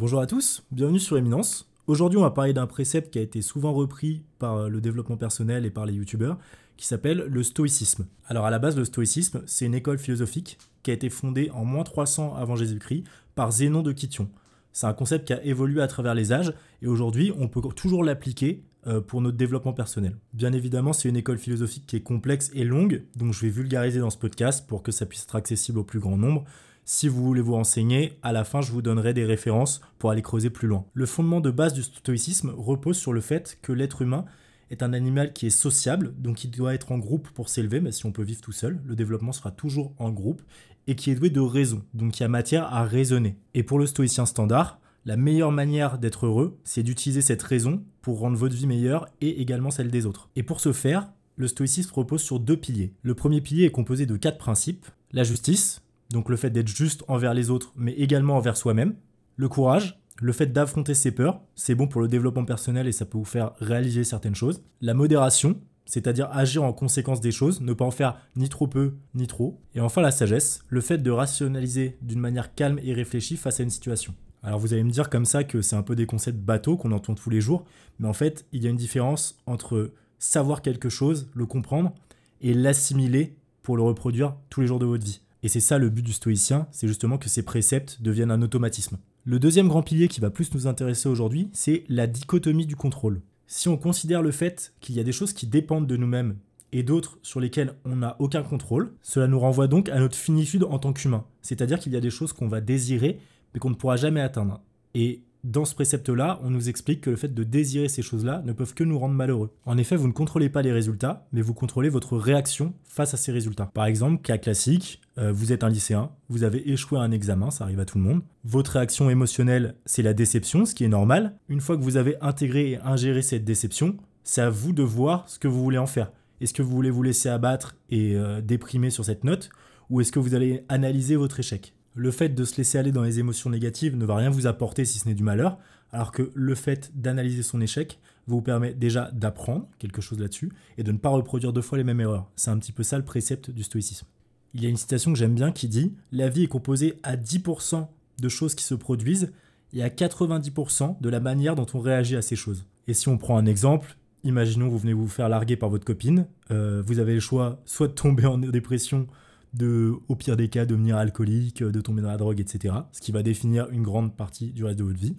Bonjour 0.00 0.20
à 0.20 0.28
tous, 0.28 0.62
bienvenue 0.70 1.00
sur 1.00 1.18
Éminence. 1.18 1.68
Aujourd'hui, 1.88 2.20
on 2.20 2.22
va 2.22 2.30
parler 2.30 2.52
d'un 2.52 2.68
précepte 2.68 3.12
qui 3.12 3.18
a 3.18 3.22
été 3.22 3.42
souvent 3.42 3.72
repris 3.72 4.22
par 4.38 4.54
euh, 4.54 4.68
le 4.68 4.80
développement 4.80 5.16
personnel 5.16 5.66
et 5.66 5.70
par 5.70 5.86
les 5.86 5.94
youtubeurs, 5.94 6.38
qui 6.76 6.86
s'appelle 6.86 7.26
le 7.28 7.42
stoïcisme. 7.42 8.06
Alors 8.28 8.46
à 8.46 8.50
la 8.50 8.60
base, 8.60 8.76
le 8.76 8.84
stoïcisme, 8.84 9.42
c'est 9.46 9.66
une 9.66 9.74
école 9.74 9.98
philosophique 9.98 10.56
qui 10.84 10.92
a 10.92 10.94
été 10.94 11.10
fondée 11.10 11.50
en 11.50 11.64
moins 11.64 11.82
300 11.82 12.36
avant 12.36 12.54
Jésus-Christ 12.54 13.02
par 13.34 13.50
Zénon 13.50 13.82
de 13.82 13.90
Kition. 13.90 14.30
C'est 14.72 14.86
un 14.86 14.92
concept 14.92 15.26
qui 15.26 15.32
a 15.32 15.44
évolué 15.44 15.82
à 15.82 15.88
travers 15.88 16.14
les 16.14 16.32
âges 16.32 16.54
et 16.80 16.86
aujourd'hui, 16.86 17.32
on 17.36 17.48
peut 17.48 17.60
toujours 17.74 18.04
l'appliquer 18.04 18.62
euh, 18.86 19.00
pour 19.00 19.20
notre 19.20 19.36
développement 19.36 19.72
personnel. 19.72 20.14
Bien 20.32 20.52
évidemment, 20.52 20.92
c'est 20.92 21.08
une 21.08 21.16
école 21.16 21.38
philosophique 21.38 21.88
qui 21.88 21.96
est 21.96 22.02
complexe 22.02 22.52
et 22.54 22.62
longue, 22.62 23.02
donc 23.16 23.32
je 23.32 23.40
vais 23.40 23.50
vulgariser 23.50 23.98
dans 23.98 24.10
ce 24.10 24.18
podcast 24.18 24.64
pour 24.64 24.84
que 24.84 24.92
ça 24.92 25.06
puisse 25.06 25.24
être 25.24 25.34
accessible 25.34 25.80
au 25.80 25.84
plus 25.84 25.98
grand 25.98 26.16
nombre. 26.16 26.44
Si 26.90 27.06
vous 27.06 27.22
voulez 27.22 27.42
vous 27.42 27.52
renseigner, 27.52 28.18
à 28.22 28.32
la 28.32 28.44
fin, 28.44 28.62
je 28.62 28.72
vous 28.72 28.80
donnerai 28.80 29.12
des 29.12 29.26
références 29.26 29.82
pour 29.98 30.10
aller 30.10 30.22
creuser 30.22 30.48
plus 30.48 30.66
loin. 30.66 30.86
Le 30.94 31.04
fondement 31.04 31.40
de 31.40 31.50
base 31.50 31.74
du 31.74 31.82
stoïcisme 31.82 32.50
repose 32.56 32.96
sur 32.96 33.12
le 33.12 33.20
fait 33.20 33.58
que 33.60 33.72
l'être 33.72 34.00
humain 34.00 34.24
est 34.70 34.82
un 34.82 34.94
animal 34.94 35.34
qui 35.34 35.44
est 35.44 35.50
sociable, 35.50 36.14
donc 36.16 36.44
il 36.44 36.50
doit 36.50 36.72
être 36.72 36.90
en 36.90 36.96
groupe 36.96 37.28
pour 37.34 37.50
s'élever, 37.50 37.82
mais 37.82 37.92
si 37.92 38.06
on 38.06 38.10
peut 38.12 38.22
vivre 38.22 38.40
tout 38.40 38.52
seul, 38.52 38.80
le 38.86 38.96
développement 38.96 39.32
sera 39.32 39.50
toujours 39.50 39.92
en 39.98 40.10
groupe, 40.10 40.40
et 40.86 40.96
qui 40.96 41.10
est 41.10 41.14
doué 41.14 41.28
de 41.28 41.40
raison, 41.40 41.84
donc 41.92 42.18
il 42.18 42.22
y 42.22 42.24
a 42.24 42.28
matière 42.28 42.72
à 42.72 42.84
raisonner. 42.84 43.36
Et 43.52 43.64
pour 43.64 43.78
le 43.78 43.86
stoïcien 43.86 44.24
standard, 44.24 44.80
la 45.04 45.18
meilleure 45.18 45.52
manière 45.52 45.98
d'être 45.98 46.24
heureux, 46.24 46.58
c'est 46.64 46.82
d'utiliser 46.82 47.20
cette 47.20 47.42
raison 47.42 47.84
pour 48.00 48.18
rendre 48.18 48.38
votre 48.38 48.56
vie 48.56 48.66
meilleure 48.66 49.08
et 49.20 49.42
également 49.42 49.70
celle 49.70 49.90
des 49.90 50.06
autres. 50.06 50.30
Et 50.36 50.42
pour 50.42 50.60
ce 50.60 50.72
faire, 50.72 51.12
le 51.36 51.48
stoïcisme 51.48 51.92
repose 51.92 52.22
sur 52.22 52.40
deux 52.40 52.56
piliers. 52.56 52.94
Le 53.02 53.14
premier 53.14 53.42
pilier 53.42 53.66
est 53.66 53.70
composé 53.70 54.06
de 54.06 54.16
quatre 54.16 54.38
principes. 54.38 54.86
La 55.12 55.22
justice, 55.22 55.82
donc 56.10 56.28
le 56.28 56.36
fait 56.36 56.50
d'être 56.50 56.68
juste 56.68 57.04
envers 57.08 57.34
les 57.34 57.50
autres, 57.50 57.72
mais 57.76 57.92
également 57.92 58.36
envers 58.36 58.56
soi-même. 58.56 58.94
Le 59.36 59.48
courage, 59.48 60.00
le 60.20 60.32
fait 60.32 60.46
d'affronter 60.46 60.94
ses 60.94 61.12
peurs, 61.12 61.40
c'est 61.54 61.74
bon 61.74 61.86
pour 61.86 62.00
le 62.00 62.08
développement 62.08 62.44
personnel 62.44 62.88
et 62.88 62.92
ça 62.92 63.04
peut 63.04 63.18
vous 63.18 63.24
faire 63.24 63.52
réaliser 63.58 64.04
certaines 64.04 64.34
choses. 64.34 64.64
La 64.80 64.94
modération, 64.94 65.60
c'est-à-dire 65.84 66.28
agir 66.32 66.64
en 66.64 66.72
conséquence 66.72 67.20
des 67.20 67.30
choses, 67.30 67.60
ne 67.60 67.72
pas 67.72 67.84
en 67.84 67.90
faire 67.90 68.18
ni 68.36 68.48
trop 68.48 68.66
peu 68.66 68.94
ni 69.14 69.26
trop. 69.26 69.60
Et 69.74 69.80
enfin 69.80 70.00
la 70.00 70.10
sagesse, 70.10 70.64
le 70.68 70.80
fait 70.80 70.98
de 70.98 71.10
rationaliser 71.10 71.98
d'une 72.02 72.20
manière 72.20 72.54
calme 72.54 72.80
et 72.82 72.92
réfléchie 72.92 73.36
face 73.36 73.60
à 73.60 73.62
une 73.62 73.70
situation. 73.70 74.14
Alors 74.42 74.58
vous 74.58 74.72
allez 74.72 74.84
me 74.84 74.90
dire 74.90 75.10
comme 75.10 75.24
ça 75.24 75.44
que 75.44 75.62
c'est 75.62 75.76
un 75.76 75.82
peu 75.82 75.96
des 75.96 76.06
concepts 76.06 76.38
bateaux 76.38 76.76
qu'on 76.76 76.92
entend 76.92 77.14
tous 77.14 77.30
les 77.30 77.40
jours, 77.40 77.64
mais 77.98 78.08
en 78.08 78.12
fait 78.12 78.46
il 78.52 78.62
y 78.62 78.66
a 78.66 78.70
une 78.70 78.76
différence 78.76 79.38
entre 79.46 79.92
savoir 80.18 80.62
quelque 80.62 80.88
chose, 80.88 81.30
le 81.34 81.46
comprendre, 81.46 81.94
et 82.40 82.54
l'assimiler 82.54 83.36
pour 83.62 83.76
le 83.76 83.82
reproduire 83.82 84.36
tous 84.50 84.60
les 84.60 84.66
jours 84.66 84.78
de 84.78 84.86
votre 84.86 85.04
vie. 85.04 85.20
Et 85.42 85.48
c'est 85.48 85.60
ça 85.60 85.78
le 85.78 85.88
but 85.88 86.02
du 86.02 86.12
stoïcien, 86.12 86.66
c'est 86.72 86.88
justement 86.88 87.18
que 87.18 87.28
ces 87.28 87.42
préceptes 87.42 88.02
deviennent 88.02 88.30
un 88.30 88.42
automatisme. 88.42 88.98
Le 89.24 89.38
deuxième 89.38 89.68
grand 89.68 89.82
pilier 89.82 90.08
qui 90.08 90.20
va 90.20 90.30
plus 90.30 90.52
nous 90.54 90.66
intéresser 90.66 91.08
aujourd'hui, 91.08 91.50
c'est 91.52 91.84
la 91.88 92.06
dichotomie 92.06 92.66
du 92.66 92.76
contrôle. 92.76 93.20
Si 93.46 93.68
on 93.68 93.76
considère 93.76 94.22
le 94.22 94.30
fait 94.30 94.74
qu'il 94.80 94.96
y 94.96 95.00
a 95.00 95.04
des 95.04 95.12
choses 95.12 95.32
qui 95.32 95.46
dépendent 95.46 95.86
de 95.86 95.96
nous-mêmes 95.96 96.36
et 96.72 96.82
d'autres 96.82 97.18
sur 97.22 97.40
lesquelles 97.40 97.74
on 97.84 97.96
n'a 97.96 98.16
aucun 98.18 98.42
contrôle, 98.42 98.92
cela 99.02 99.26
nous 99.26 99.38
renvoie 99.38 99.68
donc 99.68 99.88
à 99.88 99.98
notre 99.98 100.16
finitude 100.16 100.64
en 100.64 100.78
tant 100.78 100.92
qu'humain. 100.92 101.24
C'est-à-dire 101.40 101.78
qu'il 101.78 101.92
y 101.92 101.96
a 101.96 102.00
des 102.00 102.10
choses 102.10 102.32
qu'on 102.32 102.48
va 102.48 102.60
désirer 102.60 103.18
mais 103.54 103.60
qu'on 103.60 103.70
ne 103.70 103.74
pourra 103.74 103.96
jamais 103.96 104.20
atteindre. 104.20 104.60
Et 104.94 105.22
dans 105.44 105.64
ce 105.64 105.74
précepte-là, 105.74 106.40
on 106.42 106.50
nous 106.50 106.68
explique 106.68 107.00
que 107.00 107.10
le 107.10 107.16
fait 107.16 107.32
de 107.32 107.44
désirer 107.44 107.88
ces 107.88 108.02
choses-là 108.02 108.42
ne 108.44 108.52
peuvent 108.52 108.74
que 108.74 108.84
nous 108.84 108.98
rendre 108.98 109.14
malheureux. 109.14 109.50
En 109.66 109.78
effet, 109.78 109.96
vous 109.96 110.08
ne 110.08 110.12
contrôlez 110.12 110.48
pas 110.48 110.62
les 110.62 110.72
résultats, 110.72 111.26
mais 111.32 111.42
vous 111.42 111.54
contrôlez 111.54 111.88
votre 111.88 112.16
réaction 112.16 112.74
face 112.84 113.14
à 113.14 113.16
ces 113.16 113.30
résultats. 113.30 113.70
Par 113.72 113.86
exemple, 113.86 114.20
cas 114.20 114.38
classique, 114.38 115.00
euh, 115.16 115.30
vous 115.32 115.52
êtes 115.52 115.62
un 115.62 115.68
lycéen, 115.68 116.10
vous 116.28 116.42
avez 116.42 116.70
échoué 116.70 116.98
à 116.98 117.02
un 117.02 117.12
examen, 117.12 117.50
ça 117.50 117.64
arrive 117.64 117.80
à 117.80 117.84
tout 117.84 117.98
le 117.98 118.04
monde. 118.04 118.22
Votre 118.44 118.72
réaction 118.72 119.10
émotionnelle, 119.10 119.76
c'est 119.86 120.02
la 120.02 120.12
déception, 120.12 120.64
ce 120.64 120.74
qui 120.74 120.84
est 120.84 120.88
normal. 120.88 121.36
Une 121.48 121.60
fois 121.60 121.76
que 121.76 121.82
vous 121.82 121.96
avez 121.96 122.16
intégré 122.20 122.72
et 122.72 122.78
ingéré 122.78 123.22
cette 123.22 123.44
déception, 123.44 123.96
c'est 124.24 124.42
à 124.42 124.50
vous 124.50 124.72
de 124.72 124.82
voir 124.82 125.28
ce 125.28 125.38
que 125.38 125.48
vous 125.48 125.62
voulez 125.62 125.78
en 125.78 125.86
faire. 125.86 126.10
Est-ce 126.40 126.52
que 126.52 126.62
vous 126.62 126.70
voulez 126.70 126.90
vous 126.90 127.02
laisser 127.02 127.28
abattre 127.28 127.76
et 127.90 128.16
euh, 128.16 128.40
déprimer 128.40 128.90
sur 128.90 129.04
cette 129.04 129.24
note, 129.24 129.50
ou 129.88 130.00
est-ce 130.00 130.12
que 130.12 130.18
vous 130.18 130.34
allez 130.34 130.64
analyser 130.68 131.16
votre 131.16 131.40
échec? 131.40 131.74
Le 131.98 132.12
fait 132.12 132.28
de 132.28 132.44
se 132.44 132.56
laisser 132.56 132.78
aller 132.78 132.92
dans 132.92 133.02
les 133.02 133.18
émotions 133.18 133.50
négatives 133.50 133.96
ne 133.96 134.04
va 134.06 134.14
rien 134.14 134.30
vous 134.30 134.46
apporter 134.46 134.84
si 134.84 135.00
ce 135.00 135.08
n'est 135.08 135.16
du 135.16 135.24
malheur, 135.24 135.58
alors 135.90 136.12
que 136.12 136.30
le 136.32 136.54
fait 136.54 136.92
d'analyser 136.94 137.42
son 137.42 137.60
échec 137.60 137.98
vous 138.28 138.40
permet 138.40 138.72
déjà 138.72 139.10
d'apprendre 139.12 139.66
quelque 139.80 140.00
chose 140.00 140.20
là-dessus 140.20 140.52
et 140.76 140.84
de 140.84 140.92
ne 140.92 140.98
pas 140.98 141.08
reproduire 141.08 141.52
deux 141.52 141.60
fois 141.60 141.76
les 141.76 141.82
mêmes 141.82 142.00
erreurs. 142.00 142.30
C'est 142.36 142.50
un 142.50 142.58
petit 142.58 142.70
peu 142.70 142.84
ça 142.84 142.98
le 142.98 143.04
précepte 143.04 143.50
du 143.50 143.64
stoïcisme. 143.64 144.06
Il 144.54 144.62
y 144.62 144.66
a 144.66 144.68
une 144.68 144.76
citation 144.76 145.12
que 145.12 145.18
j'aime 145.18 145.34
bien 145.34 145.50
qui 145.50 145.66
dit 145.66 145.92
La 146.12 146.28
vie 146.28 146.44
est 146.44 146.48
composée 146.48 147.00
à 147.02 147.16
10% 147.16 147.88
de 148.20 148.28
choses 148.28 148.54
qui 148.54 148.64
se 148.64 148.74
produisent 148.74 149.32
et 149.72 149.82
à 149.82 149.88
90% 149.88 151.00
de 151.00 151.08
la 151.08 151.18
manière 151.18 151.56
dont 151.56 151.66
on 151.74 151.80
réagit 151.80 152.14
à 152.14 152.22
ces 152.22 152.36
choses. 152.36 152.64
Et 152.86 152.94
si 152.94 153.08
on 153.08 153.18
prend 153.18 153.36
un 153.38 153.46
exemple, 153.46 153.96
imaginons 154.22 154.68
vous 154.68 154.78
venez 154.78 154.92
vous 154.92 155.08
faire 155.08 155.28
larguer 155.28 155.56
par 155.56 155.68
votre 155.68 155.84
copine, 155.84 156.26
euh, 156.52 156.80
vous 156.86 157.00
avez 157.00 157.14
le 157.14 157.20
choix 157.20 157.60
soit 157.64 157.88
de 157.88 157.92
tomber 157.92 158.26
en 158.26 158.38
dépression, 158.38 159.08
de, 159.54 159.94
au 160.08 160.14
pire 160.14 160.36
des 160.36 160.48
cas, 160.48 160.66
devenir 160.66 160.96
alcoolique, 160.96 161.62
de 161.62 161.80
tomber 161.80 162.02
dans 162.02 162.08
la 162.08 162.16
drogue, 162.16 162.40
etc. 162.40 162.74
Ce 162.92 163.00
qui 163.00 163.12
va 163.12 163.22
définir 163.22 163.68
une 163.70 163.82
grande 163.82 164.16
partie 164.16 164.52
du 164.52 164.64
reste 164.64 164.78
de 164.78 164.84
votre 164.84 164.98
vie. 164.98 165.16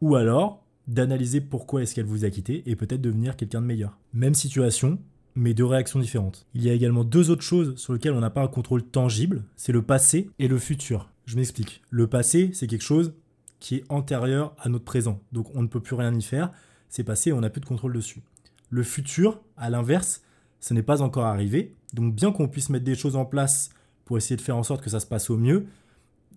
Ou 0.00 0.16
alors 0.16 0.64
d'analyser 0.86 1.40
pourquoi 1.40 1.82
est-ce 1.82 1.94
qu'elle 1.94 2.06
vous 2.06 2.24
a 2.24 2.30
quitté 2.30 2.62
et 2.66 2.74
peut-être 2.74 3.02
devenir 3.02 3.36
quelqu'un 3.36 3.60
de 3.60 3.66
meilleur. 3.66 3.98
Même 4.14 4.34
situation, 4.34 4.98
mais 5.34 5.54
deux 5.54 5.66
réactions 5.66 6.00
différentes. 6.00 6.46
Il 6.54 6.64
y 6.64 6.70
a 6.70 6.72
également 6.72 7.04
deux 7.04 7.30
autres 7.30 7.42
choses 7.42 7.76
sur 7.76 7.92
lesquelles 7.92 8.14
on 8.14 8.20
n'a 8.20 8.30
pas 8.30 8.42
un 8.42 8.48
contrôle 8.48 8.82
tangible, 8.82 9.44
c'est 9.56 9.72
le 9.72 9.82
passé 9.82 10.30
et 10.38 10.48
le 10.48 10.58
futur. 10.58 11.10
Je 11.26 11.36
m'explique. 11.36 11.82
Le 11.90 12.06
passé, 12.06 12.50
c'est 12.54 12.66
quelque 12.66 12.82
chose 12.82 13.12
qui 13.60 13.76
est 13.76 13.84
antérieur 13.90 14.54
à 14.58 14.68
notre 14.68 14.84
présent. 14.84 15.20
Donc 15.32 15.54
on 15.54 15.62
ne 15.62 15.68
peut 15.68 15.80
plus 15.80 15.94
rien 15.94 16.14
y 16.14 16.22
faire. 16.22 16.50
C'est 16.88 17.04
passé 17.04 17.32
on 17.32 17.40
n'a 17.40 17.50
plus 17.50 17.60
de 17.60 17.66
contrôle 17.66 17.92
dessus. 17.92 18.22
Le 18.70 18.82
futur, 18.82 19.40
à 19.56 19.68
l'inverse, 19.68 20.22
ce 20.60 20.74
n'est 20.74 20.82
pas 20.82 21.02
encore 21.02 21.26
arrivé. 21.26 21.74
Donc 21.94 22.14
bien 22.14 22.32
qu'on 22.32 22.48
puisse 22.48 22.70
mettre 22.70 22.84
des 22.84 22.94
choses 22.94 23.16
en 23.16 23.24
place 23.24 23.70
pour 24.04 24.16
essayer 24.16 24.36
de 24.36 24.42
faire 24.42 24.56
en 24.56 24.62
sorte 24.62 24.82
que 24.82 24.90
ça 24.90 25.00
se 25.00 25.06
passe 25.06 25.30
au 25.30 25.36
mieux, 25.36 25.66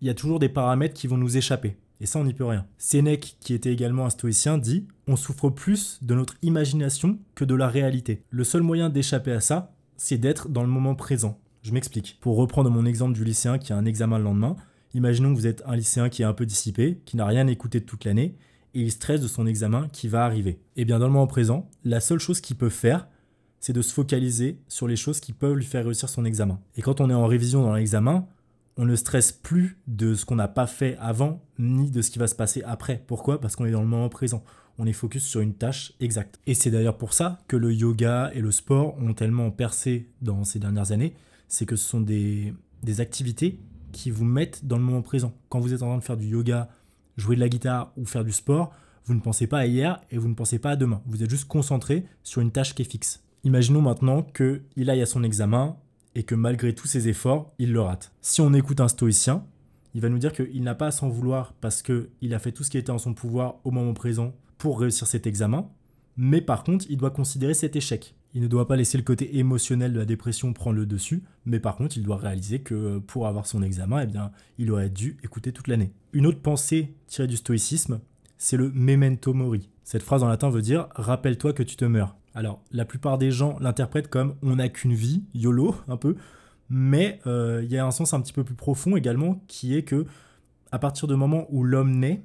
il 0.02 0.08
y 0.08 0.10
a 0.10 0.14
toujours 0.14 0.40
des 0.40 0.50
paramètres 0.50 0.94
qui 0.94 1.08
vont 1.08 1.18
nous 1.18 1.38
échapper. 1.38 1.78
Et 2.00 2.08
ça, 2.08 2.18
on 2.18 2.24
n'y 2.24 2.34
peut 2.34 2.46
rien. 2.46 2.66
Sénèque, 2.80 3.38
qui 3.40 3.54
était 3.54 3.72
également 3.72 4.08
un 4.08 4.10
stoïcien, 4.10 4.58
dit 4.58 4.88
On 5.08 5.16
souffre 5.16 5.50
plus 5.50 6.00
de 6.02 6.16
notre 6.16 6.36
imagination 6.42 7.20
que 7.36 7.46
de 7.46 7.54
la 7.54 7.68
réalité. 7.68 8.24
Le 8.32 8.44
seul 8.44 8.64
moyen 8.64 8.90
d'échapper 8.90 9.32
à 9.32 9.40
ça, 9.40 9.76
c'est 9.98 10.18
d'être 10.18 10.50
dans 10.50 10.64
le 10.64 10.68
moment 10.68 10.96
présent. 10.96 11.40
Je 11.62 11.72
m'explique. 11.72 12.18
Pour 12.20 12.38
reprendre 12.38 12.72
mon 12.72 12.88
exemple 12.88 13.14
du 13.14 13.24
lycéen 13.24 13.60
qui 13.60 13.72
a 13.72 13.78
un 13.78 13.86
examen 13.86 14.18
le 14.18 14.24
lendemain, 14.24 14.56
imaginons 14.96 15.30
que 15.30 15.36
vous 15.36 15.46
êtes 15.46 15.62
un 15.68 15.76
lycéen 15.76 16.10
qui 16.10 16.24
est 16.24 16.26
un 16.26 16.34
peu 16.34 16.48
dissipé, 16.48 17.00
qui 17.06 17.18
n'a 17.18 17.28
rien 17.28 17.46
écouté 17.46 17.80
de 17.80 17.86
toute 17.86 18.06
l'année, 18.06 18.36
et 18.74 18.82
il 18.82 18.92
stresse 18.92 19.22
de 19.22 19.28
son 19.28 19.46
examen 19.46 19.88
qui 19.94 20.08
va 20.08 20.26
arriver. 20.26 20.60
Eh 20.78 20.86
bien 20.86 20.98
dans 20.98 21.06
le 21.06 21.14
moment 21.14 21.28
présent, 21.28 21.70
la 21.84 22.00
seule 22.00 22.20
chose 22.20 22.42
qu'il 22.42 22.56
peut 22.56 22.70
faire, 22.70 23.08
c'est 23.62 23.74
de 23.74 23.82
se 23.82 23.94
focaliser 23.94 24.60
sur 24.68 24.88
les 24.88 24.98
choses 24.98 25.22
qui 25.22 25.32
peuvent 25.32 25.56
lui 25.56 25.64
faire 25.64 25.86
réussir 25.86 26.10
son 26.10 26.26
examen. 26.26 26.60
Et 26.76 26.82
quand 26.82 27.00
on 27.00 27.10
est 27.10 27.14
en 27.14 27.28
révision 27.28 27.62
dans 27.62 27.76
l'examen, 27.76 28.28
on 28.76 28.86
ne 28.86 28.96
stresse 28.96 29.32
plus 29.32 29.78
de 29.88 30.16
ce 30.16 30.26
qu'on 30.26 30.36
n'a 30.36 30.48
pas 30.48 30.66
fait 30.66 30.98
avant, 31.00 31.42
ni 31.60 31.92
de 31.92 32.02
ce 32.02 32.10
qui 32.10 32.18
va 32.18 32.28
se 32.28 32.36
passer 32.36 32.64
après. 32.64 33.04
Pourquoi? 33.06 33.40
Parce 33.40 33.56
qu'on 33.56 33.66
est 33.66 33.72
dans 33.72 33.82
le 33.82 33.88
moment 33.88 34.10
présent. 34.10 34.44
On 34.80 34.88
est 34.88 34.94
focus 34.94 35.24
sur 35.24 35.42
une 35.42 35.54
tâche 35.54 35.94
exacte. 36.00 36.40
Et 36.48 36.56
c'est 36.56 36.72
d'ailleurs 36.72 36.98
pour 36.98 37.14
ça 37.14 37.38
que 37.48 37.56
le 37.56 37.72
yoga 37.72 38.32
et 38.34 38.42
le 38.42 38.52
sport 38.52 38.98
ont 38.98 39.14
tellement 39.14 39.52
percé 39.52 40.10
dans 40.22 40.44
ces 40.44 40.58
dernières 40.58 40.92
années. 40.92 41.14
C'est 41.48 41.68
que 41.68 41.76
ce 41.76 41.88
sont 41.88 42.02
des, 42.02 42.56
activités 42.98 43.60
qui 43.92 44.10
vous 44.10 44.26
mettent 44.26 44.66
dans 44.66 44.78
le 44.78 44.84
moment 44.84 45.04
présent. 45.04 45.34
Quand 45.50 45.60
vous 45.60 45.74
êtes 45.74 45.84
en 45.84 45.88
train 45.88 45.98
de 45.98 46.04
faire 46.04 46.18
du 46.18 46.26
yoga, 46.26 46.70
jouer 47.18 47.36
de 47.36 47.42
la 47.42 47.50
guitare 47.50 47.92
ou 47.98 48.06
faire 48.06 48.24
du 48.24 48.32
sport, 48.32 48.74
vous 49.06 49.14
ne 49.14 49.20
pensez 49.20 49.46
pas 49.46 49.60
à 49.60 49.66
hier 49.68 50.02
et 50.10 50.18
vous 50.18 50.30
ne 50.30 50.34
pensez 50.34 50.58
pas 50.58 50.72
à 50.72 50.76
demain. 50.76 51.02
Vous 51.06 51.22
êtes 51.22 51.30
juste 51.30 51.48
concentré 51.48 52.06
sur 52.24 52.42
une 52.42 52.52
tâche 52.52 52.74
qui 52.74 52.82
est 52.82 52.90
fixe. 52.90 53.22
Imaginons 53.44 53.82
maintenant 53.82 54.22
qu'il 54.22 54.90
aille 54.90 55.02
à 55.02 55.08
son 55.08 55.24
examen 55.24 55.76
et 56.14 56.24
que 56.24 56.36
malgré 56.36 56.76
tous 56.76 56.88
ses 56.88 57.08
efforts, 57.08 57.54
il 57.58 57.72
le 57.72 57.82
rate. 57.82 58.12
Si 58.22 58.42
on 58.42 58.54
écoute 58.54 58.82
un 58.82 58.88
stoïcien, 58.88 59.46
il 59.96 60.02
va 60.02 60.10
nous 60.10 60.20
dire 60.20 60.32
qu'il 60.32 60.62
n'a 60.64 60.76
pas 60.76 60.88
à 60.88 60.92
s'en 60.92 61.10
vouloir 61.10 61.54
parce 61.54 61.82
qu'il 61.82 62.34
a 62.34 62.40
fait 62.40 62.52
tout 62.52 62.64
ce 62.64 62.70
qui 62.70 62.78
était 62.78 62.92
en 62.92 62.98
son 62.98 63.14
pouvoir 63.14 63.56
au 63.64 63.72
moment 63.72 63.94
présent 63.94 64.34
pour 64.58 64.80
réussir 64.80 65.08
cet 65.08 65.26
examen, 65.26 65.70
mais 66.18 66.42
par 66.42 66.64
contre, 66.64 66.86
il 66.90 66.98
doit 66.98 67.10
considérer 67.10 67.56
cet 67.56 67.76
échec. 67.76 68.14
Il 68.34 68.42
ne 68.42 68.48
doit 68.48 68.68
pas 68.68 68.76
laisser 68.76 68.98
le 68.98 69.04
côté 69.04 69.40
émotionnel 69.40 69.92
de 69.92 70.00
la 70.00 70.06
dépression 70.06 70.54
prendre 70.54 70.78
le 70.78 70.86
dessus, 70.86 71.24
mais 71.46 71.60
par 71.60 71.76
contre, 71.76 71.98
il 71.98 72.04
doit 72.04 72.18
réaliser 72.18 72.60
que 72.60 73.00
pour 73.00 73.28
avoir 73.28 73.48
son 73.48 73.64
examen, 73.64 74.02
eh 74.04 74.06
bien, 74.06 74.32
il 74.58 74.72
aurait 74.72 74.90
dû 74.90 75.18
écouter 75.24 75.52
toute 75.52 75.68
l'année. 75.68 75.92
Une 76.14 76.28
autre 76.28 76.40
pensée 76.40 76.94
tirée 77.08 77.28
du 77.28 77.38
stoïcisme, 77.38 78.00
c'est 78.38 78.56
le 78.56 78.72
memento 78.72 79.34
mori. 79.34 79.70
Cette 79.84 80.04
phrase 80.04 80.24
en 80.24 80.30
latin 80.30 80.50
veut 80.50 80.62
dire 80.62 80.88
rappelle-toi 80.96 81.54
que 81.54 81.64
tu 81.64 81.76
te 81.76 81.86
meurs. 81.86 82.16
Alors, 82.34 82.64
la 82.72 82.86
plupart 82.86 83.18
des 83.18 83.32
gens 83.32 83.58
l'interprètent 83.60 84.08
comme 84.08 84.36
on 84.42 84.56
n'a 84.56 84.70
qu'une 84.70 84.94
vie, 84.94 85.24
YOLO, 85.34 85.76
un 85.88 85.98
peu, 85.98 86.16
mais 86.70 87.20
euh, 87.28 87.62
il 87.64 87.72
y 87.72 87.78
a 87.78 87.86
un 87.86 87.92
sens 87.92 88.14
un 88.14 88.22
petit 88.22 88.34
peu 88.34 88.44
plus 88.44 88.56
profond 88.56 88.96
également 88.96 89.44
qui 89.48 89.76
est 89.76 89.84
que 89.84 90.06
à 90.72 90.80
partir 90.80 91.08
du 91.08 91.16
moment 91.16 91.46
où 91.50 91.64
l'homme 91.64 91.98
naît, 91.98 92.24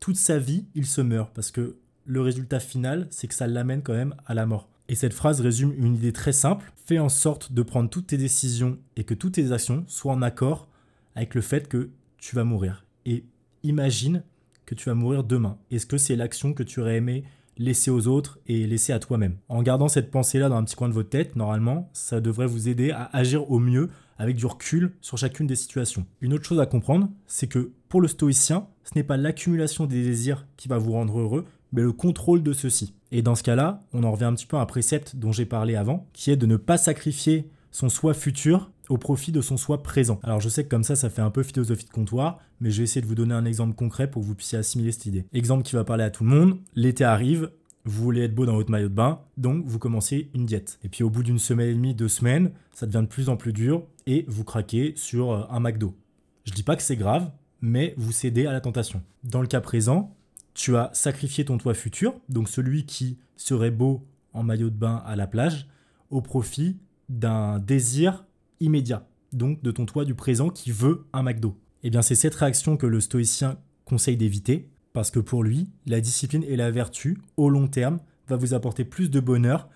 toute 0.00 0.16
sa 0.16 0.38
vie, 0.38 0.66
il 0.74 0.86
se 0.86 1.00
meurt 1.00 1.32
parce 1.32 1.50
que 1.50 1.76
le 2.04 2.20
résultat 2.20 2.60
final, 2.60 3.06
c'est 3.10 3.28
que 3.28 3.34
ça 3.34 3.46
l'amène 3.46 3.82
quand 3.82 3.92
même 3.92 4.14
à 4.26 4.34
la 4.34 4.46
mort. 4.46 4.68
Et 4.88 4.94
cette 4.94 5.12
phrase 5.12 5.40
résume 5.40 5.72
une 5.76 5.94
idée 5.96 6.12
très 6.12 6.32
simple 6.32 6.72
fais 6.84 6.98
en 6.98 7.08
sorte 7.08 7.52
de 7.52 7.62
prendre 7.62 7.90
toutes 7.90 8.08
tes 8.08 8.18
décisions 8.18 8.78
et 8.96 9.04
que 9.04 9.14
toutes 9.14 9.34
tes 9.34 9.52
actions 9.52 9.84
soient 9.88 10.12
en 10.12 10.22
accord 10.22 10.68
avec 11.16 11.34
le 11.34 11.40
fait 11.40 11.68
que 11.68 11.90
tu 12.18 12.36
vas 12.36 12.44
mourir. 12.44 12.84
Et 13.04 13.24
imagine 13.64 14.22
que 14.64 14.74
tu 14.74 14.88
vas 14.88 14.94
mourir 14.94 15.24
demain 15.24 15.58
Est-ce 15.70 15.86
que 15.86 15.98
c'est 15.98 16.16
l'action 16.16 16.54
que 16.54 16.62
tu 16.62 16.80
aurais 16.80 16.96
aimé 16.96 17.24
laisser 17.58 17.90
aux 17.90 18.06
autres 18.06 18.38
et 18.46 18.66
laisser 18.66 18.92
à 18.92 18.98
toi-même 18.98 19.36
En 19.48 19.62
gardant 19.62 19.88
cette 19.88 20.10
pensée-là 20.10 20.48
dans 20.48 20.56
un 20.56 20.64
petit 20.64 20.76
coin 20.76 20.88
de 20.88 20.94
votre 20.94 21.08
tête, 21.08 21.36
normalement, 21.36 21.90
ça 21.92 22.20
devrait 22.20 22.46
vous 22.46 22.68
aider 22.68 22.90
à 22.90 23.08
agir 23.12 23.50
au 23.50 23.58
mieux 23.58 23.90
avec 24.18 24.36
du 24.36 24.46
recul 24.46 24.92
sur 25.00 25.18
chacune 25.18 25.46
des 25.46 25.56
situations. 25.56 26.06
Une 26.20 26.34
autre 26.34 26.44
chose 26.44 26.60
à 26.60 26.66
comprendre, 26.66 27.08
c'est 27.26 27.46
que 27.46 27.72
pour 27.88 28.00
le 28.00 28.08
stoïcien, 28.08 28.66
ce 28.84 28.92
n'est 28.94 29.04
pas 29.04 29.16
l'accumulation 29.16 29.86
des 29.86 30.02
désirs 30.02 30.46
qui 30.56 30.68
va 30.68 30.78
vous 30.78 30.92
rendre 30.92 31.18
heureux, 31.18 31.44
mais 31.72 31.82
le 31.82 31.92
contrôle 31.92 32.42
de 32.42 32.52
ceux-ci. 32.52 32.94
Et 33.12 33.22
dans 33.22 33.34
ce 33.34 33.42
cas-là, 33.42 33.84
on 33.92 34.04
en 34.04 34.12
revient 34.12 34.24
un 34.24 34.34
petit 34.34 34.46
peu 34.46 34.56
à 34.56 34.60
un 34.60 34.66
précepte 34.66 35.16
dont 35.16 35.32
j'ai 35.32 35.46
parlé 35.46 35.76
avant, 35.76 36.06
qui 36.12 36.30
est 36.30 36.36
de 36.36 36.46
ne 36.46 36.56
pas 36.56 36.78
sacrifier 36.78 37.50
son 37.70 37.88
soi 37.88 38.14
futur 38.14 38.70
au 38.88 38.98
profit 38.98 39.32
de 39.32 39.40
son 39.40 39.56
soi 39.56 39.82
présent. 39.82 40.20
Alors 40.22 40.40
je 40.40 40.48
sais 40.48 40.64
que 40.64 40.68
comme 40.68 40.84
ça, 40.84 40.96
ça 40.96 41.10
fait 41.10 41.22
un 41.22 41.30
peu 41.30 41.42
philosophie 41.42 41.86
de 41.86 41.90
comptoir, 41.90 42.38
mais 42.60 42.70
je 42.70 42.78
vais 42.78 42.84
essayer 42.84 43.00
de 43.00 43.06
vous 43.06 43.14
donner 43.14 43.34
un 43.34 43.44
exemple 43.44 43.74
concret 43.74 44.10
pour 44.10 44.22
que 44.22 44.26
vous 44.26 44.34
puissiez 44.34 44.58
assimiler 44.58 44.92
cette 44.92 45.06
idée. 45.06 45.24
Exemple 45.32 45.62
qui 45.62 45.74
va 45.74 45.84
parler 45.84 46.04
à 46.04 46.10
tout 46.10 46.24
le 46.24 46.30
monde, 46.30 46.58
l'été 46.74 47.04
arrive, 47.04 47.50
vous 47.84 48.02
voulez 48.02 48.22
être 48.22 48.34
beau 48.34 48.46
dans 48.46 48.54
votre 48.54 48.70
maillot 48.70 48.88
de 48.88 48.94
bain, 48.94 49.20
donc 49.36 49.64
vous 49.64 49.78
commencez 49.78 50.30
une 50.34 50.46
diète. 50.46 50.78
Et 50.82 50.88
puis 50.88 51.04
au 51.04 51.10
bout 51.10 51.22
d'une 51.22 51.38
semaine 51.38 51.68
et 51.68 51.74
demie, 51.74 51.94
deux 51.94 52.08
semaines, 52.08 52.50
ça 52.72 52.86
devient 52.86 53.02
de 53.02 53.08
plus 53.08 53.28
en 53.28 53.36
plus 53.36 53.52
dur 53.52 53.84
et 54.06 54.24
vous 54.28 54.44
craquez 54.44 54.94
sur 54.96 55.32
euh, 55.32 55.44
un 55.50 55.60
McDo. 55.60 55.94
Je 56.44 56.52
dis 56.52 56.62
pas 56.62 56.76
que 56.76 56.82
c'est 56.82 56.96
grave, 56.96 57.30
mais 57.60 57.94
vous 57.96 58.12
cédez 58.12 58.46
à 58.46 58.52
la 58.52 58.60
tentation. 58.60 59.02
Dans 59.24 59.40
le 59.40 59.46
cas 59.46 59.60
présent, 59.60 60.14
tu 60.54 60.76
as 60.76 60.90
sacrifié 60.94 61.44
ton 61.44 61.58
toi 61.58 61.74
futur, 61.74 62.14
donc 62.28 62.48
celui 62.48 62.86
qui 62.86 63.18
serait 63.36 63.70
beau 63.70 64.04
en 64.32 64.42
maillot 64.42 64.70
de 64.70 64.76
bain 64.76 65.02
à 65.06 65.16
la 65.16 65.26
plage, 65.26 65.68
au 66.10 66.20
profit 66.20 66.76
d'un 67.08 67.58
désir 67.58 68.25
immédiat, 68.60 69.08
donc 69.32 69.62
de 69.62 69.70
ton 69.70 69.86
toi 69.86 70.04
du 70.04 70.14
présent 70.14 70.50
qui 70.50 70.72
veut 70.72 71.06
un 71.12 71.22
McDo. 71.22 71.56
Eh 71.82 71.90
bien, 71.90 72.02
c'est 72.02 72.14
cette 72.14 72.34
réaction 72.34 72.76
que 72.76 72.86
le 72.86 73.00
stoïcien 73.00 73.58
conseille 73.84 74.16
d'éviter, 74.16 74.68
parce 74.92 75.10
que 75.10 75.20
pour 75.20 75.44
lui, 75.44 75.68
la 75.86 76.00
discipline 76.00 76.44
et 76.44 76.56
la 76.56 76.70
vertu, 76.70 77.18
au 77.36 77.48
long 77.48 77.68
terme, 77.68 78.00
va 78.28 78.36
vous 78.36 78.54
apporter 78.54 78.84
plus 78.84 79.10
de 79.10 79.20
bonheur 79.20 79.68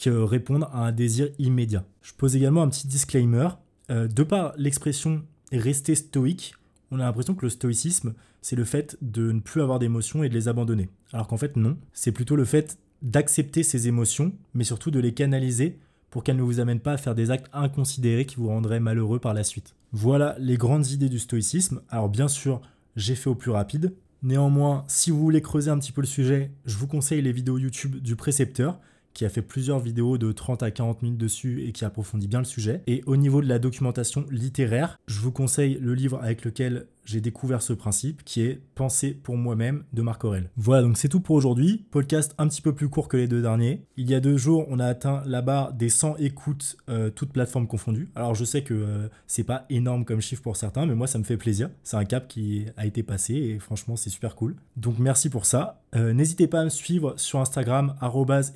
que 0.00 0.10
répondre 0.10 0.68
à 0.72 0.86
un 0.86 0.92
désir 0.92 1.28
immédiat. 1.38 1.84
Je 2.02 2.12
pose 2.12 2.36
également 2.36 2.62
un 2.62 2.68
petit 2.68 2.86
disclaimer. 2.86 3.48
Euh, 3.90 4.08
de 4.08 4.22
par 4.22 4.52
l'expression 4.56 5.22
rester 5.52 5.94
stoïque, 5.94 6.54
on 6.90 7.00
a 7.00 7.04
l'impression 7.04 7.34
que 7.34 7.46
le 7.46 7.50
stoïcisme, 7.50 8.14
c'est 8.42 8.56
le 8.56 8.64
fait 8.64 8.96
de 9.00 9.32
ne 9.32 9.40
plus 9.40 9.62
avoir 9.62 9.78
d'émotions 9.78 10.22
et 10.22 10.28
de 10.28 10.34
les 10.34 10.48
abandonner. 10.48 10.88
Alors 11.12 11.26
qu'en 11.26 11.36
fait, 11.36 11.56
non. 11.56 11.76
C'est 11.92 12.12
plutôt 12.12 12.36
le 12.36 12.44
fait 12.44 12.78
d'accepter 13.02 13.62
ces 13.62 13.88
émotions, 13.88 14.32
mais 14.54 14.64
surtout 14.64 14.90
de 14.90 15.00
les 15.00 15.14
canaliser 15.14 15.78
pour 16.16 16.24
qu'elles 16.24 16.38
ne 16.38 16.42
vous 16.42 16.60
amènent 16.60 16.80
pas 16.80 16.92
à 16.92 16.96
faire 16.96 17.14
des 17.14 17.30
actes 17.30 17.50
inconsidérés 17.52 18.24
qui 18.24 18.36
vous 18.36 18.48
rendraient 18.48 18.80
malheureux 18.80 19.18
par 19.18 19.34
la 19.34 19.44
suite. 19.44 19.74
Voilà 19.92 20.34
les 20.38 20.56
grandes 20.56 20.86
idées 20.86 21.10
du 21.10 21.18
stoïcisme. 21.18 21.82
Alors 21.90 22.08
bien 22.08 22.26
sûr, 22.26 22.62
j'ai 22.96 23.14
fait 23.14 23.28
au 23.28 23.34
plus 23.34 23.50
rapide. 23.50 23.92
Néanmoins, 24.22 24.84
si 24.88 25.10
vous 25.10 25.18
voulez 25.18 25.42
creuser 25.42 25.70
un 25.70 25.78
petit 25.78 25.92
peu 25.92 26.00
le 26.00 26.06
sujet, 26.06 26.52
je 26.64 26.78
vous 26.78 26.86
conseille 26.86 27.20
les 27.20 27.32
vidéos 27.32 27.58
YouTube 27.58 27.96
du 27.96 28.16
précepteur 28.16 28.78
qui 29.12 29.26
a 29.26 29.28
fait 29.28 29.42
plusieurs 29.42 29.78
vidéos 29.78 30.16
de 30.16 30.32
30 30.32 30.62
à 30.62 30.70
40 30.70 31.02
minutes 31.02 31.18
dessus 31.18 31.62
et 31.66 31.72
qui 31.72 31.84
approfondit 31.84 32.28
bien 32.28 32.38
le 32.38 32.46
sujet. 32.46 32.82
Et 32.86 33.02
au 33.04 33.18
niveau 33.18 33.42
de 33.42 33.46
la 33.46 33.58
documentation 33.58 34.24
littéraire, 34.30 34.98
je 35.06 35.20
vous 35.20 35.32
conseille 35.32 35.78
le 35.82 35.92
livre 35.92 36.18
avec 36.22 36.46
lequel 36.46 36.86
j'ai 37.06 37.20
découvert 37.20 37.62
ce 37.62 37.72
principe 37.72 38.24
qui 38.24 38.42
est 38.42 38.60
Penser 38.74 39.12
pour 39.12 39.36
moi-même 39.38 39.84
de 39.94 40.02
Marc 40.02 40.24
Aurel. 40.24 40.50
Voilà, 40.56 40.82
donc 40.82 40.98
c'est 40.98 41.08
tout 41.08 41.20
pour 41.20 41.34
aujourd'hui. 41.34 41.86
Podcast 41.90 42.34
un 42.36 42.46
petit 42.46 42.60
peu 42.60 42.74
plus 42.74 42.90
court 42.90 43.08
que 43.08 43.16
les 43.16 43.26
deux 43.26 43.40
derniers. 43.40 43.86
Il 43.96 44.10
y 44.10 44.14
a 44.14 44.20
deux 44.20 44.36
jours, 44.36 44.66
on 44.68 44.78
a 44.80 44.86
atteint 44.86 45.22
la 45.24 45.40
barre 45.40 45.72
des 45.72 45.88
100 45.88 46.16
écoutes, 46.18 46.76
euh, 46.90 47.08
toutes 47.08 47.32
plateformes 47.32 47.66
confondues. 47.66 48.10
Alors 48.14 48.34
je 48.34 48.44
sais 48.44 48.62
que 48.62 48.74
euh, 48.74 49.08
c'est 49.26 49.44
pas 49.44 49.64
énorme 49.70 50.04
comme 50.04 50.20
chiffre 50.20 50.42
pour 50.42 50.56
certains, 50.56 50.84
mais 50.84 50.94
moi 50.94 51.06
ça 51.06 51.18
me 51.18 51.24
fait 51.24 51.38
plaisir. 51.38 51.70
C'est 51.84 51.96
un 51.96 52.04
cap 52.04 52.28
qui 52.28 52.66
a 52.76 52.84
été 52.84 53.02
passé 53.02 53.34
et 53.34 53.58
franchement 53.58 53.96
c'est 53.96 54.10
super 54.10 54.34
cool. 54.34 54.56
Donc 54.76 54.98
merci 54.98 55.30
pour 55.30 55.46
ça. 55.46 55.82
Euh, 55.94 56.12
n'hésitez 56.12 56.48
pas 56.48 56.60
à 56.60 56.64
me 56.64 56.70
suivre 56.70 57.14
sur 57.16 57.40
Instagram, 57.40 57.94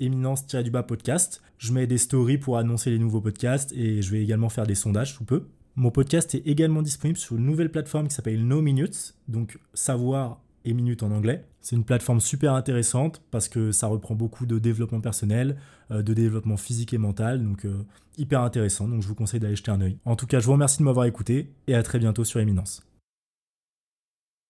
éminence-du-bas 0.00 0.82
podcast. 0.82 1.40
Je 1.58 1.72
mets 1.72 1.86
des 1.86 1.98
stories 1.98 2.38
pour 2.38 2.58
annoncer 2.58 2.90
les 2.90 2.98
nouveaux 2.98 3.20
podcasts 3.20 3.72
et 3.72 4.02
je 4.02 4.10
vais 4.10 4.22
également 4.22 4.48
faire 4.48 4.66
des 4.66 4.74
sondages 4.74 5.14
sous 5.14 5.24
peu. 5.24 5.46
Mon 5.80 5.90
podcast 5.90 6.34
est 6.34 6.46
également 6.46 6.82
disponible 6.82 7.18
sur 7.18 7.36
une 7.36 7.46
nouvelle 7.46 7.70
plateforme 7.70 8.06
qui 8.06 8.14
s'appelle 8.14 8.46
No 8.46 8.60
Minutes, 8.60 9.14
donc 9.28 9.58
savoir 9.72 10.42
et 10.66 10.74
minutes 10.74 11.02
en 11.02 11.10
anglais. 11.10 11.46
C'est 11.62 11.74
une 11.74 11.84
plateforme 11.84 12.20
super 12.20 12.52
intéressante 12.52 13.22
parce 13.30 13.48
que 13.48 13.72
ça 13.72 13.86
reprend 13.86 14.14
beaucoup 14.14 14.44
de 14.44 14.58
développement 14.58 15.00
personnel, 15.00 15.56
euh, 15.90 16.02
de 16.02 16.12
développement 16.12 16.58
physique 16.58 16.92
et 16.92 16.98
mental, 16.98 17.42
donc 17.42 17.64
euh, 17.64 17.82
hyper 18.18 18.42
intéressant. 18.42 18.88
Donc 18.88 19.00
je 19.00 19.08
vous 19.08 19.14
conseille 19.14 19.40
d'aller 19.40 19.56
jeter 19.56 19.70
un 19.70 19.80
œil. 19.80 19.96
En 20.04 20.16
tout 20.16 20.26
cas, 20.26 20.38
je 20.38 20.44
vous 20.44 20.52
remercie 20.52 20.80
de 20.80 20.84
m'avoir 20.84 21.06
écouté 21.06 21.50
et 21.66 21.74
à 21.74 21.82
très 21.82 21.98
bientôt 21.98 22.24
sur 22.24 22.40
Éminence. 22.40 22.82